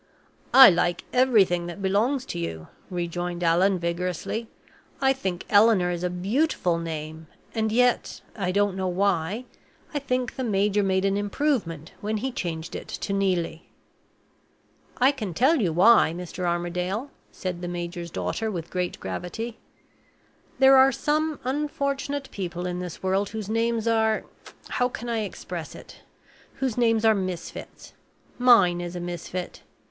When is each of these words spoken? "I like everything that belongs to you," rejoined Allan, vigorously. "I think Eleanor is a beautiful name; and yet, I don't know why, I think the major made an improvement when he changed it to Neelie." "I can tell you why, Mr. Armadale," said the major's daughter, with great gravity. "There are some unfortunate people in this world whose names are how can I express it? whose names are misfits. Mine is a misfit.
"I 0.51 0.71
like 0.71 1.03
everything 1.13 1.67
that 1.67 1.79
belongs 1.79 2.25
to 2.25 2.39
you," 2.39 2.69
rejoined 2.89 3.43
Allan, 3.43 3.77
vigorously. 3.77 4.49
"I 4.99 5.13
think 5.13 5.45
Eleanor 5.47 5.91
is 5.91 6.03
a 6.03 6.09
beautiful 6.09 6.79
name; 6.79 7.27
and 7.53 7.71
yet, 7.71 8.21
I 8.35 8.51
don't 8.51 8.75
know 8.75 8.87
why, 8.87 9.45
I 9.93 9.99
think 9.99 10.37
the 10.37 10.43
major 10.43 10.81
made 10.81 11.05
an 11.05 11.17
improvement 11.17 11.91
when 12.01 12.17
he 12.17 12.31
changed 12.31 12.75
it 12.75 12.87
to 12.87 13.13
Neelie." 13.13 13.69
"I 14.97 15.11
can 15.11 15.35
tell 15.35 15.57
you 15.61 15.71
why, 15.71 16.15
Mr. 16.17 16.45
Armadale," 16.47 17.11
said 17.31 17.61
the 17.61 17.67
major's 17.67 18.09
daughter, 18.09 18.49
with 18.49 18.71
great 18.71 18.99
gravity. 18.99 19.59
"There 20.57 20.77
are 20.77 20.91
some 20.91 21.39
unfortunate 21.43 22.27
people 22.31 22.65
in 22.65 22.79
this 22.79 23.03
world 23.03 23.29
whose 23.29 23.49
names 23.49 23.87
are 23.87 24.23
how 24.67 24.89
can 24.89 25.09
I 25.09 25.19
express 25.19 25.75
it? 25.75 25.97
whose 26.55 26.75
names 26.75 27.05
are 27.05 27.13
misfits. 27.13 27.93
Mine 28.39 28.81
is 28.81 28.95
a 28.95 28.99
misfit. 28.99 29.61